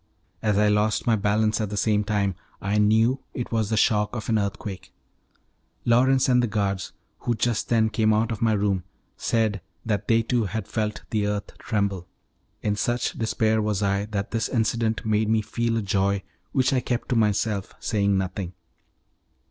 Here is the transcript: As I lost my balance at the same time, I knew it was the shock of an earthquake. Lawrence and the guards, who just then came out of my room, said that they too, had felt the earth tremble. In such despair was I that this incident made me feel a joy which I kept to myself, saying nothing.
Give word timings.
As 0.41 0.57
I 0.57 0.67
lost 0.67 1.05
my 1.05 1.15
balance 1.15 1.61
at 1.61 1.69
the 1.69 1.77
same 1.77 2.03
time, 2.03 2.33
I 2.59 2.79
knew 2.79 3.19
it 3.35 3.51
was 3.51 3.69
the 3.69 3.77
shock 3.77 4.15
of 4.15 4.29
an 4.29 4.39
earthquake. 4.39 4.91
Lawrence 5.85 6.27
and 6.27 6.41
the 6.41 6.47
guards, 6.47 6.91
who 7.19 7.35
just 7.35 7.69
then 7.69 7.87
came 7.91 8.11
out 8.11 8.31
of 8.31 8.41
my 8.41 8.53
room, 8.53 8.83
said 9.15 9.61
that 9.85 10.07
they 10.07 10.23
too, 10.23 10.45
had 10.45 10.67
felt 10.67 11.03
the 11.11 11.27
earth 11.27 11.55
tremble. 11.59 12.07
In 12.63 12.75
such 12.75 13.13
despair 13.19 13.61
was 13.61 13.83
I 13.83 14.05
that 14.05 14.31
this 14.31 14.49
incident 14.49 15.05
made 15.05 15.29
me 15.29 15.43
feel 15.43 15.77
a 15.77 15.83
joy 15.83 16.23
which 16.51 16.73
I 16.73 16.79
kept 16.79 17.09
to 17.09 17.15
myself, 17.15 17.75
saying 17.79 18.17
nothing. 18.17 18.53